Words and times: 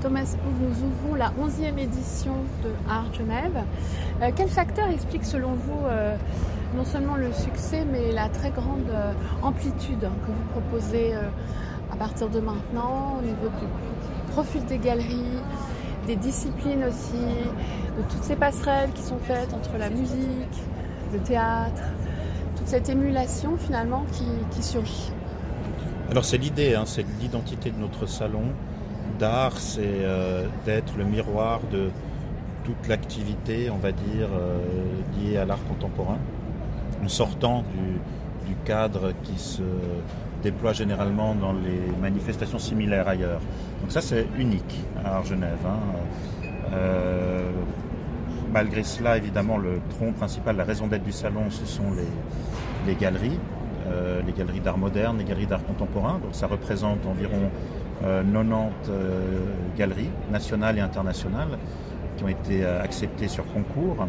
Thomas 0.00 0.34
nous 0.60 0.86
ouvrons 0.86 1.14
la 1.14 1.30
11e 1.30 1.78
édition 1.78 2.32
de 2.64 2.70
Art 2.88 3.12
Genève. 3.12 3.64
Euh, 4.22 4.30
quel 4.34 4.48
facteur 4.48 4.88
explique 4.88 5.24
selon 5.24 5.52
vous 5.52 5.86
euh, 5.86 6.16
non 6.74 6.84
seulement 6.84 7.16
le 7.16 7.32
succès, 7.32 7.84
mais 7.84 8.10
la 8.12 8.28
très 8.30 8.50
grande 8.50 8.88
euh, 8.90 9.12
amplitude 9.42 10.00
que 10.00 10.26
vous 10.26 10.60
proposez 10.60 11.12
à 11.92 11.96
partir 11.96 12.30
de 12.30 12.40
maintenant 12.40 13.18
au 13.18 13.22
niveau 13.22 13.48
du 13.48 14.32
profil 14.32 14.64
des 14.64 14.78
galeries, 14.78 15.42
des 16.06 16.16
disciplines 16.16 16.84
aussi, 16.84 17.26
de 17.98 18.02
toutes 18.08 18.22
ces 18.22 18.36
passerelles 18.36 18.90
qui 18.94 19.02
sont 19.02 19.18
faites 19.18 19.52
entre 19.52 19.76
la 19.78 19.90
musique, 19.90 20.62
le 21.12 21.18
théâtre, 21.18 21.82
toute 22.56 22.68
cette 22.68 22.88
émulation 22.88 23.56
finalement 23.58 24.04
qui, 24.50 24.62
surgit? 24.62 25.12
Alors 26.10 26.24
c'est 26.24 26.38
l'idée, 26.38 26.74
hein, 26.74 26.84
c'est 26.86 27.04
l'identité 27.20 27.70
de 27.70 27.78
notre 27.78 28.06
salon 28.06 28.44
d'art, 29.18 29.58
c'est 29.58 29.80
euh, 29.84 30.46
d'être 30.64 30.96
le 30.96 31.04
miroir 31.04 31.60
de 31.70 31.90
toute 32.64 32.88
l'activité, 32.88 33.70
on 33.70 33.78
va 33.78 33.92
dire, 33.92 34.28
euh, 34.32 34.58
liée 35.16 35.38
à 35.38 35.44
l'art 35.44 35.64
contemporain, 35.64 36.18
en 37.02 37.08
sortant 37.08 37.62
du, 37.74 38.00
cadre 38.64 39.12
qui 39.22 39.38
se 39.38 39.62
déploie 40.42 40.72
généralement 40.72 41.36
dans 41.36 41.52
les 41.52 41.80
manifestations 42.02 42.58
similaires 42.58 43.06
ailleurs. 43.06 43.40
Donc 43.80 43.92
ça 43.92 44.00
c'est 44.00 44.26
unique 44.36 44.84
à 45.04 45.16
Art 45.16 45.24
Genève. 45.24 45.64
Hein. 45.64 46.48
Euh, 46.72 47.48
malgré 48.52 48.82
cela, 48.82 49.16
évidemment, 49.16 49.56
le 49.56 49.80
tronc 49.90 50.12
principal, 50.12 50.56
la 50.56 50.64
raison 50.64 50.88
d'être 50.88 51.04
du 51.04 51.12
salon, 51.12 51.48
ce 51.48 51.64
sont 51.64 51.92
les, 52.86 52.94
galeries, 52.96 53.38
les 54.26 54.32
galeries 54.32 54.60
d'art 54.60 54.78
moderne, 54.78 55.18
les 55.18 55.24
galeries 55.24 55.46
d'art 55.46 55.64
contemporain. 55.64 56.18
Donc 56.22 56.34
ça 56.34 56.48
représente 56.48 57.06
environ 57.06 57.50
90 58.00 58.02
euh, 58.02 58.70
euh, 58.90 59.40
galeries 59.76 60.10
nationales 60.30 60.78
et 60.78 60.80
internationales 60.80 61.58
qui 62.16 62.24
ont 62.24 62.28
été 62.28 62.64
euh, 62.64 62.82
acceptées 62.82 63.28
sur 63.28 63.44
concours. 63.52 64.06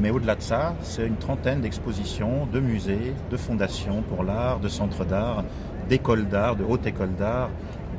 mais 0.00 0.10
au-delà 0.10 0.34
de 0.34 0.40
ça, 0.42 0.74
c'est 0.80 1.06
une 1.06 1.16
trentaine 1.16 1.60
d'expositions, 1.60 2.46
de 2.50 2.58
musées, 2.58 3.12
de 3.30 3.36
fondations 3.36 4.02
pour 4.02 4.24
l'art, 4.24 4.60
de 4.60 4.68
centres 4.68 5.04
d'art, 5.04 5.44
d'écoles 5.90 6.26
d'art, 6.26 6.56
de 6.56 6.64
hautes 6.64 6.86
écoles 6.86 7.14
d'art, 7.18 7.50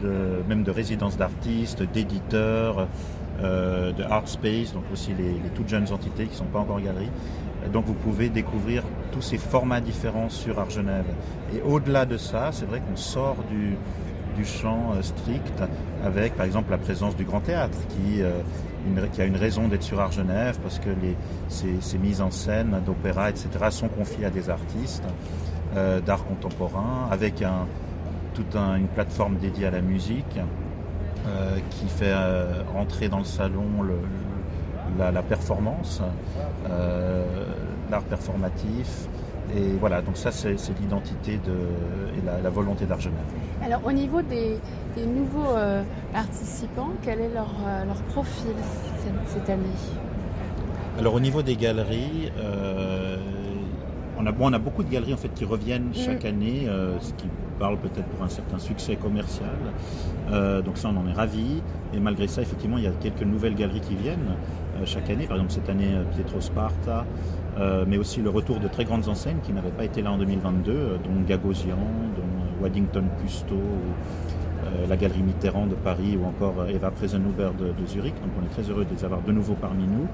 de, 0.02 0.42
même 0.48 0.64
de 0.64 0.72
résidences 0.72 1.16
d'artistes, 1.16 1.84
d'éditeurs, 1.84 2.88
de 3.40 4.04
art 4.10 4.28
space, 4.28 4.74
donc 4.74 4.84
aussi 4.92 5.14
les, 5.14 5.34
les, 5.44 5.50
toutes 5.56 5.70
jeunes 5.70 5.92
entités 5.94 6.26
qui 6.26 6.32
ne 6.32 6.42
sont 6.44 6.52
pas 6.52 6.60
encore 6.60 6.82
galeries. 6.82 7.12
Donc 7.72 7.86
vous 7.86 7.94
pouvez 7.94 8.30
découvrir 8.30 8.82
tous 9.12 9.22
ces 9.22 9.38
formats 9.38 9.80
différents 9.82 10.30
sur 10.30 10.58
Art 10.60 10.72
Genève. 10.72 11.06
Et 11.54 11.62
au-delà 11.62 12.06
de 12.06 12.18
ça, 12.18 12.50
c'est 12.52 12.66
vrai 12.66 12.82
qu'on 12.82 12.96
sort 12.98 13.38
du, 13.48 13.78
du 14.40 14.46
champ 14.46 14.94
euh, 14.94 15.02
strict, 15.02 15.62
avec 16.04 16.36
par 16.36 16.46
exemple 16.46 16.72
la 16.72 16.78
présence 16.78 17.16
du 17.16 17.26
Grand 17.26 17.42
Théâtre, 17.42 17.78
qui, 17.90 18.22
euh, 18.22 18.32
qui 19.12 19.22
a 19.22 19.26
une 19.26 19.36
raison 19.36 19.68
d'être 19.68 19.84
sur 19.84 20.00
Art 20.00 20.14
Genève, 20.14 20.58
parce 20.64 20.80
que 20.80 20.90
les, 20.90 21.16
ces, 21.50 21.98
mises 21.98 22.22
en 22.22 22.32
scène 22.32 22.82
d'opéra, 22.86 23.30
etc., 23.30 23.50
sont 23.70 23.90
confiées 23.90 24.26
à 24.26 24.30
des 24.30 24.50
artistes 24.50 25.04
euh, 25.76 26.00
d'art 26.00 26.24
contemporain, 26.24 27.10
avec 27.12 27.44
toute 28.34 28.56
une 28.56 28.88
plateforme 28.88 29.36
dédiée 29.36 29.68
à 29.68 29.72
la 29.72 29.82
musique, 29.82 30.40
qui 31.70 31.88
fait 31.88 32.16
entrer 32.76 33.08
dans 33.08 33.20
le 33.20 33.26
salon 33.26 33.68
la, 34.98 35.22
performance, 35.22 36.02
l'art 37.92 38.04
performatif, 38.04 39.08
et 39.56 39.78
voilà, 39.80 40.02
donc 40.02 40.16
ça 40.18 40.32
c'est 40.32 40.56
l'identité 40.80 41.34
et 41.34 42.44
la, 42.44 42.50
volonté 42.50 42.86
d'Argenève. 42.86 43.20
Alors 43.64 43.86
au 43.86 43.92
niveau 43.92 44.22
des, 44.22 44.60
nouveaux 44.98 45.56
euh, 45.56 45.84
participants, 46.14 46.92
quel 47.02 47.22
est 47.22 47.34
leur, 47.34 47.50
euh, 47.66 47.86
profil 48.10 48.54
cette, 49.28 49.50
année? 49.50 49.64
Alors 51.00 51.16
au 51.16 51.20
niveau 51.20 51.42
des 51.42 51.56
galeries, 51.56 52.32
euh, 52.38 53.18
on, 54.20 54.26
a, 54.28 54.32
on 54.40 54.54
a 54.54 54.60
beaucoup 54.60 54.84
de 54.84 54.90
galeries 54.90 55.14
en 55.14 55.18
fait 55.18 55.34
qui 55.34 55.46
reviennent 55.46 55.90
mm. 55.90 55.96
chaque 55.96 56.26
année, 56.26 56.68
ce 57.00 57.14
qui 57.14 57.28
parle 57.58 57.78
peut-être 57.78 58.08
pour 58.08 58.24
un 58.24 58.30
certain 58.30 58.60
succès 58.60 58.98
commercial. 58.98 59.50
donc 60.64 60.78
ça 60.78 60.90
on 60.94 60.98
en 60.98 61.08
est 61.08 61.14
ravis. 61.14 61.62
Et 61.94 62.00
malgré 62.00 62.28
ça, 62.28 62.44
effectivement, 62.44 62.78
il 62.78 62.84
y 62.84 62.88
a 62.88 62.92
quelques 62.92 63.24
nouvelles 63.24 63.56
galeries 63.56 63.82
qui 63.82 63.96
viennent 63.96 64.36
chaque 64.86 65.10
année. 65.10 65.26
Par 65.26 65.38
exemple 65.38 65.54
cette 65.54 65.70
année 65.70 65.92
Pietro 66.16 66.42
Sparta. 66.42 67.06
Euh, 67.60 67.84
mais 67.88 67.98
aussi 67.98 68.22
le 68.22 68.30
retour 68.30 68.60
de 68.60 68.68
très 68.68 68.86
grandes 68.86 69.10
enseignes 69.10 69.40
qui 69.44 69.52
n'avaient 69.52 69.70
pas 69.72 69.84
été 69.84 70.02
là 70.02 70.12
en 70.12 70.18
2022, 70.18 70.72
euh, 70.72 70.98
dont 71.04 71.22
Gagosian, 71.28 71.76
dont 72.16 72.22
euh, 72.22 72.64
Waddington 72.64 73.04
Custo, 73.22 73.56
la 74.88 74.98
Galerie 74.98 75.24
Mitterrand 75.24 75.66
de 75.66 75.74
Paris 75.74 76.16
ou 76.16 76.26
encore 76.28 76.68
Eva 76.70 76.92
Presenhuber 76.92 77.50
de, 77.58 77.88
Zurich. 77.88 78.14
Donc 78.16 78.32
on 78.40 78.46
est 78.46 78.50
très 78.50 78.70
heureux 78.70 78.86
de 78.86 78.94
les 78.94 79.04
avoir 79.04 79.22
de 79.22 79.32
nouveau 79.32 79.56
parmi 79.60 79.86
nous. 79.88 80.08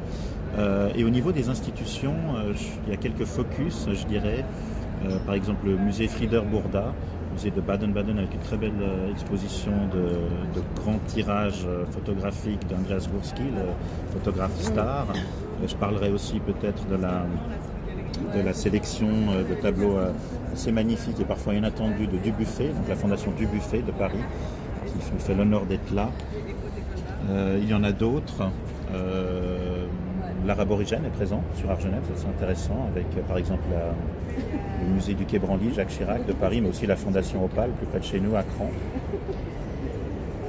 et 0.95 1.03
au 1.03 1.09
niveau 1.09 1.33
des 1.33 1.49
institutions, 1.49 2.15
il 2.85 2.91
y 2.91 2.93
a 2.93 2.97
quelques 2.97 3.25
focus, 3.25 3.89
je 3.91 4.05
dirais. 4.05 4.45
par 5.25 5.35
exemple, 5.35 5.67
le 5.67 5.75
musée 5.75 6.07
Frieder 6.07 6.41
Burda, 6.49 6.93
de 7.43 7.61
Baden-Baden 7.61 8.17
avec 8.17 8.33
une 8.33 8.39
très 8.39 8.57
belle 8.57 8.73
exposition 9.11 9.71
de, 9.93 10.61
grands 10.81 10.99
tirages 11.07 11.67
photographiques 11.91 12.67
d'Andreas 12.67 13.07
Gursky, 13.11 13.43
le 13.43 14.13
photographe 14.13 14.59
star. 14.61 15.07
Euh, 15.61 15.67
je 15.67 15.75
parlerai 15.75 16.09
aussi 16.11 16.39
peut-être 16.39 16.87
de 16.87 16.95
la, 16.95 18.53
sélection 18.53 19.07
euh, 19.07 19.43
de 19.43 19.55
tableaux 19.55 19.97
euh, 19.97 20.11
assez 20.53 20.71
magnifiques 20.71 21.19
et 21.19 21.25
parfois 21.25 21.53
inattendus 21.53 22.07
de 22.07 22.17
Dubuffet, 22.17 22.69
donc 22.69 22.87
la 22.87 22.95
fondation 22.95 23.31
Dubuffet 23.31 23.81
de 23.81 23.91
Paris, 23.91 24.23
qui 24.85 25.23
fait 25.23 25.35
l'honneur 25.35 25.65
d'être 25.65 25.93
là. 25.93 26.09
il 27.59 27.67
y 27.67 27.73
en 27.73 27.83
a 27.83 27.91
d'autres. 27.91 28.49
L'art 30.45 30.59
aborigène 30.59 31.05
est 31.05 31.15
présent 31.15 31.41
sur 31.55 31.71
Argenève, 31.71 32.03
c'est 32.15 32.27
intéressant, 32.27 32.87
avec 32.91 33.07
par 33.27 33.37
exemple 33.37 33.63
le 34.81 34.93
musée 34.93 35.13
du 35.13 35.25
Quai 35.25 35.39
Branly, 35.39 35.73
Jacques 35.73 35.89
Chirac 35.89 36.25
de 36.25 36.33
Paris, 36.33 36.61
mais 36.61 36.69
aussi 36.69 36.85
la 36.85 36.95
fondation 36.95 37.43
Opal, 37.43 37.69
plus 37.71 37.87
près 37.87 37.99
de 37.99 38.03
chez 38.03 38.19
nous, 38.19 38.35
à 38.35 38.43
Cran. 38.43 38.69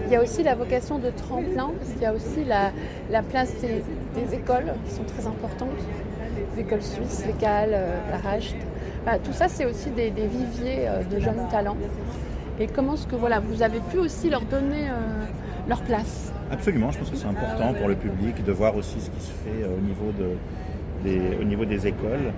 Il 0.07 0.13
y 0.13 0.17
a 0.17 0.23
aussi 0.23 0.45
la 0.45 0.55
vocation 0.55 0.99
de 0.99 1.11
tremplin, 1.11 1.73
parce 1.79 1.91
qu'il 1.93 2.03
y 2.03 2.07
a 2.07 2.13
aussi 2.13 2.45
la, 2.45 3.23
place 3.23 3.53
des, 3.61 4.35
écoles 4.35 4.73
qui 4.87 4.95
sont 4.95 5.05
très 5.05 5.27
importantes, 5.27 5.69
les 6.55 6.63
écoles 6.63 6.83
suisses, 6.83 7.25
les 7.27 7.33
CAL, 7.33 7.71
euh, 7.73 7.99
la 8.11 8.19
RACHT. 8.19 8.57
tout 9.25 9.33
ça, 9.33 9.49
c'est 9.49 9.65
aussi 9.65 9.91
des, 9.91 10.11
viviers 10.11 10.87
euh, 10.87 11.03
de 11.03 11.19
jeunes 11.19 11.49
talents. 11.51 11.77
Et 12.61 12.69
comment 12.69 12.95
est-ce 12.95 13.07
que 13.07 13.17
voilà, 13.17 13.41
vous 13.41 13.63
avez 13.63 13.81
pu 13.81 13.99
aussi 13.99 14.31
leur 14.31 14.43
donner 14.43 14.89
euh, 14.89 15.25
leur 15.69 15.83
place? 15.83 16.33
Absolument, 16.51 16.91
je 16.91 16.99
pense 16.99 17.11
que 17.11 17.17
c'est 17.17 17.27
important 17.27 17.75
pour 17.75 17.89
le 17.89 17.97
public 17.97 18.45
de 18.45 18.53
voir 18.53 18.77
aussi 18.77 19.01
ce 19.01 19.11
qui 19.11 19.21
se 19.21 19.31
fait 19.31 19.65
au 19.65 19.81
niveau, 19.81 20.13
de, 20.19 20.37
des, 21.03 21.37
au 21.41 21.45
niveau 21.45 21.65
des 21.65 21.87
écoles 21.87 22.33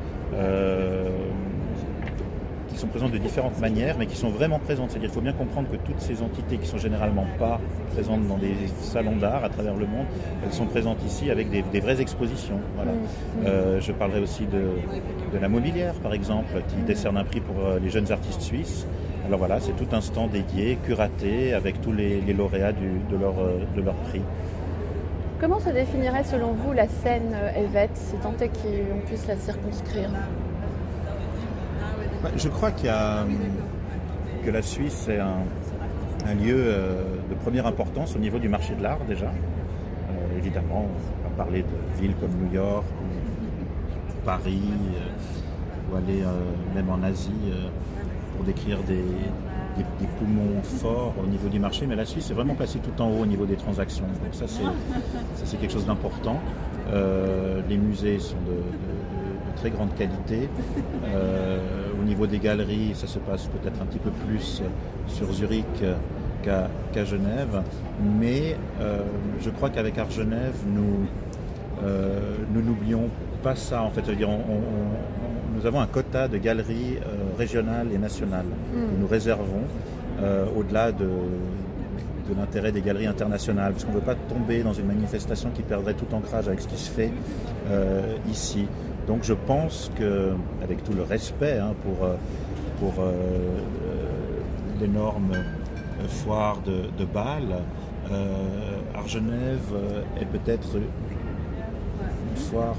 sont 2.78 2.86
présentes 2.86 3.12
de 3.12 3.19
différentes 3.19 3.58
manières, 3.60 3.96
mais 3.98 4.06
qui 4.06 4.16
sont 4.16 4.30
vraiment 4.30 4.58
présentes. 4.58 4.91
C'est-à-dire 4.91 5.10
qu'il 5.10 5.16
faut 5.16 5.24
bien 5.24 5.32
comprendre 5.32 5.69
que 5.70 5.76
toutes 5.76 6.00
ces 6.00 6.22
entités 6.22 6.56
qui 6.56 6.66
sont 6.66 6.78
généralement 6.78 7.26
pas 7.38 7.60
présentes 7.92 8.26
dans 8.26 8.38
des 8.38 8.54
salons 8.80 9.16
d'art 9.16 9.44
à 9.44 9.48
travers 9.48 9.74
le 9.74 9.86
monde, 9.86 10.06
elles 10.44 10.52
sont 10.52 10.66
présentes 10.66 11.04
ici 11.04 11.30
avec 11.30 11.50
des, 11.50 11.80
vraies 11.80 12.00
expositions. 12.00 12.60
Voilà. 12.76 12.92
Euh, 13.46 13.80
je 13.80 13.92
parlerai 13.92 14.20
aussi 14.20 14.46
de, 14.46 15.38
la 15.38 15.48
mobilière, 15.48 15.94
par 15.94 16.14
exemple, 16.14 16.62
qui 16.69 16.76
décerne 16.86 17.16
un 17.16 17.25
prix 17.25 17.40
pour 17.40 17.56
euh, 17.64 17.78
les 17.82 17.90
jeunes 17.90 18.10
artistes 18.10 18.40
suisses. 18.40 18.86
Alors 19.28 19.38
voilà, 19.38 19.60
c'est 19.60 19.76
tout 19.76 19.86
un 19.92 20.00
stand 20.00 20.30
dédié, 20.30 20.78
curaté, 20.84 21.54
avec 21.54 21.80
tous 21.80 21.92
les, 21.92 22.20
lauréats 22.32 22.72
de, 22.72 23.16
leur, 23.16 23.38
euh, 23.38 23.60
de 23.76 23.82
leur 23.82 23.94
prix. 23.94 24.22
Comment 25.40 25.60
se 25.60 25.70
définirait 25.70 26.24
selon 26.24 26.52
vous 26.52 26.72
la 26.72 26.88
scène 26.88 27.36
helvète, 27.54 27.94
si 27.94 28.16
tant 28.16 28.34
est 28.40 28.48
qu'on 28.48 29.06
puisse 29.06 29.26
la 29.28 29.36
circonscrire 29.36 30.10
bah, 32.22 32.30
je 32.36 32.48
crois 32.48 32.72
qu'il 32.72 32.86
y 32.86 32.88
a, 32.88 33.24
que 34.44 34.50
la 34.50 34.62
Suisse 34.62 35.08
est 35.08 35.20
un, 35.20 36.34
lieu 36.34 36.56
euh, 36.56 37.14
de 37.30 37.34
première 37.36 37.66
importance 37.66 38.16
au 38.16 38.18
niveau 38.18 38.40
du 38.40 38.48
marché 38.48 38.74
de 38.74 38.82
l'art 38.82 38.98
déjà. 39.06 39.26
Euh, 39.26 40.38
évidemment, 40.38 40.86
on 40.86 41.28
va 41.28 41.44
parler 41.44 41.62
de 41.62 42.00
villes 42.00 42.16
comme 42.20 42.32
New 42.32 42.52
York 42.52 42.84
ou 43.00 44.24
Paris, 44.24 44.62
euh, 44.96 45.92
ou 45.92 45.96
aller 45.96 46.24
même 46.74 46.90
en 46.90 47.02
Asie 47.04 47.52
pour 48.38 48.46
décrire 48.46 48.79
des, 48.85 49.02
poumons 50.19 50.62
forts 50.62 51.14
au 51.23 51.26
niveau 51.26 51.49
du 51.49 51.58
marché, 51.58 51.87
mais 51.87 51.94
la 51.96 52.05
Suisse 52.05 52.31
est 52.31 52.35
vraiment 52.35 52.55
placée 52.55 52.79
tout 52.79 53.02
en 53.02 53.11
haut 53.11 53.23
au 53.23 53.26
niveau 53.26 53.46
des 53.46 53.56
transactions. 53.56 54.06
Donc 54.06 54.32
ça 54.32 54.46
c'est 55.44 55.56
quelque 55.61 55.73
chose 55.73 55.87
d'important. 55.87 56.40
les 57.69 57.76
musées 57.76 58.19
sont 58.19 58.37
de 58.46 59.58
très 59.58 59.70
grande 59.70 59.94
qualité. 59.94 60.49
Euh, 61.14 61.58
au 62.00 62.05
niveau 62.05 62.26
des 62.26 62.38
galeries, 62.38 62.93
ça 62.94 63.06
se 63.06 63.19
passe 63.19 63.46
peut-être 63.46 63.81
un 63.81 63.87
petit 63.87 63.99
peu 63.99 64.11
plus 64.11 64.62
sur 65.06 65.32
Zurich 65.32 65.64
qu'à 66.43 67.05
Genève. 67.05 67.62
Mais 68.20 68.56
euh, 68.81 69.00
je 69.41 69.50
crois 69.50 69.70
qu'avec 69.70 69.96
Art 69.99 70.11
Genève, 70.11 70.55
nous 70.67 71.06
euh, 71.84 72.37
n'oublions 72.52 73.08
pas 73.43 73.56
ça. 73.56 73.82
En 73.82 73.91
fait, 73.91 74.02
dire, 74.14 74.29
nous 74.29 75.67
avons 75.67 75.81
un 75.81 75.87
quota 75.87 76.29
de 76.29 76.37
galeries 76.37 76.99
régionales 77.38 77.88
et 77.94 77.99
nationales 77.99 78.44
que 78.73 78.79
hmm. 78.79 79.00
nous 79.00 79.06
réservons 79.06 79.64
au-delà 80.56 80.90
de, 80.90 81.06
de 82.29 82.38
l'intérêt 82.38 82.73
des 82.73 82.82
galeries 82.82 83.06
internationales, 83.06 83.73
parce 83.73 83.85
qu'on 83.85 83.93
ne 83.93 83.96
veut 83.96 84.05
pas 84.05 84.14
tomber 84.14 84.62
dans 84.62 84.73
une 84.73 84.87
manifestation 84.87 85.50
qui 85.50 85.62
perdrait 85.62 85.94
tout 85.94 86.12
ancrage 86.12 86.46
avec 86.49 86.61
ce 86.61 86.69
qui 86.69 86.76
se 86.76 86.90
fait 86.90 87.12
euh, 87.70 88.17
ici. 88.31 88.67
Donc 89.06 89.20
je 89.23 89.32
pense 89.32 89.90
que, 89.96 90.32
avec 90.62 90.85
tout 90.85 90.93
le 90.93 91.02
respect 91.02 91.58
hein, 91.58 91.75
pour, 91.82 92.05
euh, 92.05 92.14
pour 92.79 93.02
euh, 93.02 93.12
l'énorme 94.81 95.32
foire 96.08 96.61
de, 96.64 96.82
de 96.99 97.05
Bâle, 97.05 97.62
Argenève 98.94 99.75
est 100.19 100.25
peut-être 100.25 100.76
une 100.76 102.37
foire 102.37 102.76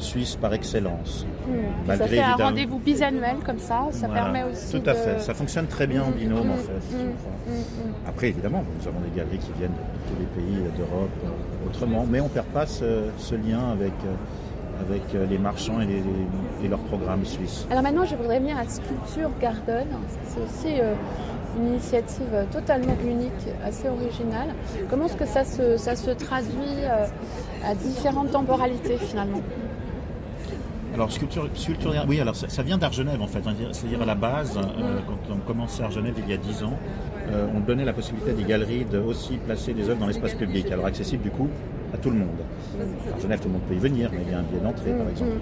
suisse 0.00 0.36
par 0.36 0.52
excellence. 0.54 1.26
Hmm. 1.46 1.86
ça 1.96 2.06
fait 2.06 2.20
un 2.20 2.36
rendez-vous 2.36 2.78
bisannuel 2.78 3.36
comme 3.44 3.58
ça, 3.58 3.88
ça 3.90 4.08
permet 4.08 4.44
aussi. 4.44 4.80
Tout 4.80 4.88
à 4.88 4.94
fait, 4.94 5.20
ça 5.20 5.34
fonctionne 5.34 5.66
très 5.66 5.86
bien 5.86 6.02
en 6.02 6.10
binôme 6.10 6.50
en 6.50 6.54
hmm. 6.54 6.58
fait. 6.58 6.96
Hmm. 6.96 7.90
Après 8.06 8.28
évidemment, 8.28 8.64
nous 8.78 8.88
avons 8.88 9.00
des 9.00 9.16
galeries 9.16 9.38
qui 9.38 9.52
viennent 9.58 9.72
de 9.72 10.08
tous 10.08 10.18
les 10.18 10.26
pays 10.26 10.62
d'Europe 10.76 11.10
euh, 11.24 11.68
autrement, 11.68 12.06
mais 12.08 12.20
on 12.20 12.24
ne 12.24 12.28
perd 12.28 12.46
pas 12.46 12.66
ce, 12.66 13.34
lien 13.34 13.70
avec, 13.72 13.92
euh, 14.04 14.84
avec 14.88 15.02
euh, 15.14 15.26
les 15.26 15.38
marchands 15.38 15.80
et, 15.80 16.68
leurs 16.68 16.78
programmes 16.80 17.24
suisses. 17.24 17.66
Alors 17.70 17.82
maintenant, 17.82 18.04
je 18.04 18.14
voudrais 18.14 18.38
venir 18.38 18.56
à 18.58 18.64
Sculpture 18.64 19.30
Garden. 19.40 19.86
C'est 20.24 20.40
aussi 20.40 20.80
une 21.56 21.68
initiative 21.68 22.46
totalement 22.52 22.96
unique, 23.04 23.32
assez 23.64 23.88
originale. 23.88 24.54
Comment 24.88 25.06
est-ce 25.06 25.16
que 25.16 25.26
ça 25.26 25.44
se, 25.44 25.76
ça 25.78 25.96
se 25.96 26.10
traduit 26.10 26.84
à 27.64 27.74
différentes 27.74 28.30
temporalités 28.30 28.98
finalement? 28.98 29.40
Alors, 30.94 31.12
sculpture, 31.12 31.48
sculpture 31.54 31.92
oui, 32.08 32.20
alors 32.20 32.34
ça, 32.36 32.62
vient 32.62 32.78
d'Argenève 32.78 33.20
en 33.22 33.26
fait. 33.26 33.46
Hein, 33.46 33.54
c'est-à-dire 33.72 34.02
à 34.02 34.06
la 34.06 34.14
base, 34.14 34.58
euh, 34.58 34.98
quand 35.06 35.34
on 35.34 35.38
commençait 35.38 35.82
à 35.82 35.86
Argenève 35.86 36.14
il 36.18 36.28
y 36.28 36.32
a 36.32 36.36
10 36.36 36.64
ans, 36.64 36.78
euh, 37.30 37.46
on 37.54 37.60
donnait 37.60 37.84
la 37.84 37.92
possibilité 37.92 38.30
à 38.30 38.34
des 38.34 38.44
galeries 38.44 38.84
de 38.84 38.98
aussi 38.98 39.34
placer 39.36 39.72
des 39.72 39.88
œuvres 39.88 40.00
dans 40.00 40.06
l'espace 40.06 40.34
public, 40.34 40.70
alors 40.70 40.86
accessible 40.86 41.22
du 41.22 41.30
coup 41.30 41.48
à 41.92 41.96
tout 41.96 42.10
le 42.10 42.18
monde. 42.18 42.28
À 43.16 43.20
Genève, 43.20 43.40
tout 43.40 43.48
le 43.48 43.54
monde 43.54 43.62
peut 43.68 43.74
y 43.74 43.78
venir, 43.78 44.10
mais 44.12 44.20
il 44.26 44.30
y 44.30 44.34
a 44.34 44.38
un 44.38 44.42
billet 44.42 44.60
d'entrée 44.60 44.92
par 44.92 45.08
exemple. 45.08 45.38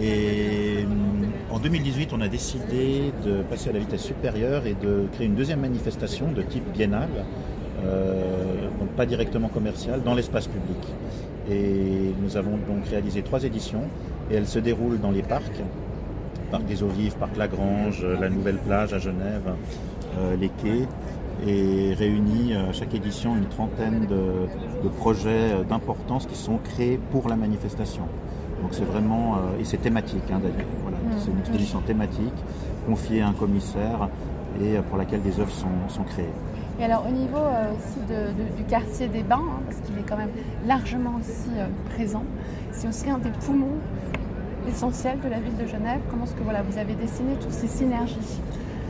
Et 0.00 0.86
en 1.50 1.58
2018, 1.58 2.12
on 2.12 2.20
a 2.20 2.28
décidé 2.28 3.12
de 3.24 3.42
passer 3.42 3.70
à 3.70 3.72
la 3.72 3.78
vitesse 3.78 4.02
supérieure 4.02 4.66
et 4.66 4.74
de 4.74 5.06
créer 5.12 5.26
une 5.26 5.34
deuxième 5.34 5.60
manifestation 5.60 6.32
de 6.32 6.42
type 6.42 6.70
biennale, 6.72 7.08
euh, 7.84 8.68
donc 8.80 8.88
pas 8.90 9.06
directement 9.06 9.48
commerciale, 9.48 10.02
dans 10.02 10.14
l'espace 10.14 10.46
public. 10.46 10.78
Et 11.50 12.12
nous 12.22 12.36
avons 12.36 12.56
donc 12.56 12.86
réalisé 12.90 13.22
trois 13.22 13.44
éditions 13.44 13.82
et 14.30 14.34
elles 14.34 14.46
se 14.46 14.58
déroulent 14.58 15.00
dans 15.00 15.10
les 15.10 15.22
parcs, 15.22 15.62
Parc 16.50 16.64
des 16.64 16.82
Eaux 16.82 16.88
Vives, 16.88 17.16
Parc 17.16 17.36
Lagrange, 17.36 18.04
la 18.20 18.28
Nouvelle 18.28 18.58
Plage 18.58 18.92
à 18.92 18.98
Genève, 18.98 19.54
euh, 20.18 20.36
les 20.36 20.48
quais, 20.48 20.86
et 21.46 21.94
réunit 21.94 22.54
à 22.54 22.72
chaque 22.72 22.94
édition 22.94 23.36
une 23.36 23.46
trentaine 23.46 24.06
de, 24.06 24.88
projets 24.98 25.52
d'importance 25.68 26.26
qui 26.26 26.36
sont 26.36 26.58
créés 26.58 26.98
pour 27.10 27.28
la 27.28 27.36
manifestation. 27.36 28.02
Donc 28.62 28.72
c'est 28.72 28.84
vraiment, 28.84 29.34
euh, 29.34 29.60
et 29.60 29.64
c'est 29.64 29.78
thématique 29.78 30.22
hein, 30.30 30.40
d'ailleurs, 30.42 30.68
voilà, 30.82 30.96
mmh. 30.96 31.18
c'est 31.18 31.30
une 31.30 31.40
exposition 31.40 31.80
thématique 31.80 32.34
confiée 32.86 33.20
à 33.20 33.28
un 33.28 33.32
commissaire 33.32 34.08
et 34.62 34.78
pour 34.88 34.96
laquelle 34.96 35.22
des 35.22 35.40
œuvres 35.40 35.52
sont 35.52 36.04
créées. 36.04 36.30
Et 36.80 36.84
alors 36.84 37.06
au 37.06 37.12
niveau 37.12 37.38
euh, 37.38 37.72
aussi 37.72 38.00
du 38.56 38.64
quartier 38.64 39.08
des 39.08 39.22
bains, 39.22 39.36
hein, 39.40 39.60
parce 39.66 39.78
qu'il 39.80 39.96
est 39.96 40.08
quand 40.08 40.16
même 40.16 40.32
largement 40.66 41.14
aussi 41.20 41.50
euh, 41.56 41.66
présent, 41.94 42.24
c'est 42.72 42.88
aussi 42.88 43.08
un 43.08 43.18
des 43.18 43.30
poumons 43.30 43.78
essentiels 44.68 45.20
de 45.20 45.28
la 45.28 45.38
ville 45.38 45.56
de 45.56 45.66
Genève. 45.66 46.00
Comment 46.10 46.24
est-ce 46.24 46.34
que 46.34 46.42
voilà, 46.42 46.62
vous 46.62 46.78
avez 46.78 46.94
dessiné 46.94 47.34
toutes 47.40 47.52
ces 47.52 47.68
synergies? 47.68 48.40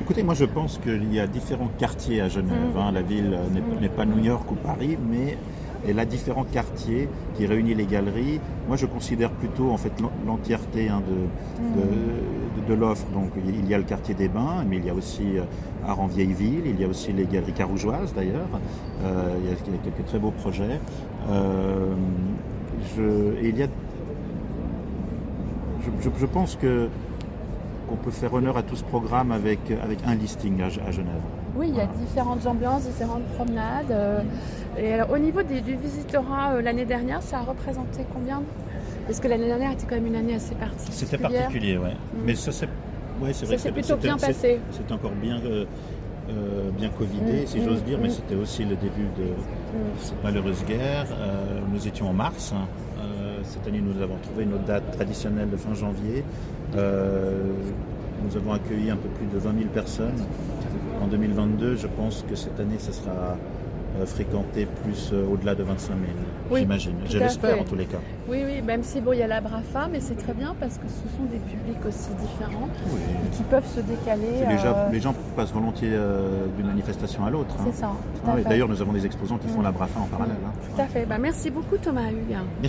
Écoutez, 0.01 0.23
moi 0.23 0.35
je 0.35 0.47
pense 0.47 0.79
qu'il 0.79 1.13
y 1.13 1.21
a 1.21 1.27
différents 1.27 1.71
quartiers 1.79 2.21
à 2.21 2.29
Genève. 2.29 2.75
Mmh. 2.75 2.79
Hein. 2.79 2.93
La 2.93 3.03
ville 3.03 3.39
n'est 3.81 3.89
pas 3.89 4.07
New 4.07 4.23
York 4.23 4.51
ou 4.51 4.55
Paris, 4.55 4.97
mais 5.11 5.37
elle 5.89 5.99
a 5.99 6.05
différents 6.05 6.45
quartiers 6.45 7.09
qui 7.35 7.47
réunissent 7.47 7.77
les 7.77 7.87
galeries. 7.87 8.41
Moi, 8.69 8.77
je 8.77 8.87
considère 8.87 9.31
plutôt 9.31 9.71
en 9.71 9.77
fait 9.77 9.93
l'entièreté 10.27 10.89
hein, 10.89 11.03
de, 11.09 12.69
de, 12.69 12.75
l'offre. 12.75 13.07
Donc, 13.13 13.31
il 13.47 13.69
y 13.69 13.75
a 13.75 13.79
le 13.79 13.85
quartier 13.85 14.15
des 14.15 14.29
Bains, 14.29 14.65
mais 14.69 14.77
il 14.77 14.87
y 14.87 14.91
a 14.91 14.95
aussi 14.95 15.39
euh, 15.39 15.43
Art 15.87 16.01
en 16.01 16.07
vieille 16.07 16.33
ville, 16.33 16.63
il 16.65 16.81
y 16.81 16.85
a 16.85 16.89
aussi 16.89 17.13
les 17.13 17.27
galeries 17.27 17.53
carougeoises 17.53 18.15
d'ailleurs. 18.15 18.49
Euh, 19.03 19.37
il, 19.43 19.51
y 19.51 19.53
a, 19.53 19.79
quelques 19.79 20.07
très 20.07 20.19
beaux 20.19 20.31
projets. 20.31 20.81
Euh, 21.31 21.95
je, 22.97 23.45
et 23.45 23.49
il 23.49 23.59
y 23.59 23.63
a, 23.63 23.69
je, 26.01 26.27
pense 26.27 26.57
que 26.57 26.89
qu'on 27.89 27.97
peut 27.97 28.11
faire 28.11 28.33
honneur 28.33 28.57
à 28.57 28.63
tout 28.63 28.77
ce 28.77 28.85
programme 28.85 29.31
avec, 29.31 29.59
avec 29.83 29.99
un 30.07 30.15
listing 30.15 30.61
à, 30.63 30.69
Genève. 30.69 31.21
Oui, 31.57 31.69
il 31.69 31.77
y 31.77 31.81
a 31.81 31.87
différentes 31.87 32.47
ambiances, 32.47 32.85
différentes 32.85 33.27
promenades. 33.35 33.95
Et 34.77 34.93
alors, 34.93 35.11
au 35.11 35.19
niveau 35.19 35.43
du 35.43 35.77
visitorat, 35.77 36.53
euh, 36.53 36.63
l'année 36.63 36.85
dernière, 36.85 37.23
ça 37.23 37.39
a 37.39 37.43
représenté 37.43 38.05
combien? 38.13 38.43
Parce 39.07 39.21
que 39.21 39.29
l'année 39.29 39.47
dernière 39.47 39.73
était 39.73 39.87
quand 39.87 39.95
même 39.95 40.07
une 40.07 40.17
année 40.17 40.35
assez 40.35 40.55
particulière. 40.55 40.93
C'était 40.93 41.19
particulier, 41.19 41.79
oui. 41.79 41.91
Mm. 41.91 42.25
Mais 42.27 42.35
ça 42.35 42.51
s'est 42.51 42.69
ouais, 43.23 43.33
vrai 43.33 43.73
plutôt 43.73 43.97
bien 43.97 44.17
passé. 44.17 44.59
C'est 44.73 44.93
encore 44.93 45.13
bien, 45.13 45.39
euh, 45.45 45.65
euh, 46.31 46.71
bien 46.77 46.89
covidé, 46.89 47.43
mm, 47.43 47.47
si 47.47 47.63
j'ose 47.63 47.83
mm, 47.83 47.85
dire, 47.85 47.99
mais 48.03 48.11
c'était 48.11 48.35
aussi 48.35 48.65
le 48.65 48.75
début 48.77 49.09
de 49.17 49.29
cette 50.01 50.23
malheureuse 50.25 50.65
guerre. 50.65 51.07
nous 51.73 51.87
étions 51.87 52.09
en 52.09 52.15
mars. 52.15 52.53
Hein. 52.55 52.67
cette 53.45 53.67
année, 53.69 53.83
nous 53.83 54.03
avons 54.03 54.17
trouvé 54.23 54.47
notre 54.47 54.65
date 54.65 54.91
traditionnelle 54.93 55.51
de 55.51 55.57
fin 55.57 55.75
janvier. 55.75 56.25
nous 56.75 58.37
avons 58.37 58.53
accueilli 58.53 58.91
un 58.91 58.97
peu 58.97 59.09
plus 59.11 59.27
de 59.27 59.39
20 59.39 59.59
000 59.59 59.69
personnes. 59.73 60.25
En 61.05 61.09
2022, 61.09 61.77
je 61.77 61.87
pense 61.87 62.25
que 62.27 62.35
cette 62.35 62.59
année, 62.59 62.79
ce 62.79 62.91
sera 62.91 63.37
euh, 64.01 64.07
fréquenter 64.07 64.67
plus 64.83 65.11
euh, 65.13 65.27
au-delà 65.31 65.55
de 65.55 65.63
25 65.63 65.93
000, 66.49 66.59
j'imagine. 66.61 66.95
Je 67.11 67.19
l'espère 67.19 67.61
en 67.61 67.65
tous 67.65 67.75
les 67.75 67.85
cas. 67.85 67.99
Oui, 68.27 68.39
oui, 68.43 68.63
même 68.63 68.83
si 68.83 69.03
bon, 69.03 69.13
il 69.13 69.19
y 69.19 69.23
a 69.23 69.27
la 69.27 69.43
BRAFA, 69.43 69.89
mais 69.93 70.01
c'est 70.01 70.15
très 70.15 70.33
bien 70.33 70.55
parce 70.59 70.79
que 70.79 70.87
ce 70.89 71.15
sont 71.15 71.25
des 71.25 71.39
publics 71.41 71.85
aussi 71.87 72.09
différents 72.15 72.69
qui 73.33 73.43
peuvent 73.43 73.67
se 73.67 73.81
décaler. 73.81 74.47
Les, 74.49 74.57
gens, 74.57 74.75
euh, 74.75 74.91
les, 74.91 75.01
gens, 75.01 75.15
passent 75.37 75.53
volontiers 75.53 75.93
d'une 76.57 76.67
manifestation 76.67 77.27
à 77.27 77.31
l'autre. 77.31 77.55
Hein. 77.61 77.65
C'est 77.67 77.81
ça. 77.81 77.93
Ah 78.27 78.37
D'ailleurs, 78.49 78.69
nous 78.69 78.81
avons 78.81 78.93
des 78.95 79.05
exposants 79.05 79.37
qui 79.37 79.49
font 79.49 79.61
la 79.61 79.73
BRAFA 79.73 80.01
en 80.01 80.07
parallèle. 80.07 80.37
Hein. 80.43 80.53
Tout 80.75 80.81
à 80.81 80.87
fait. 80.87 81.05
Bah, 81.05 81.19
merci 81.19 81.51
beaucoup 81.51 81.77
Thomas 81.77 82.09
Hugues. 82.11 82.39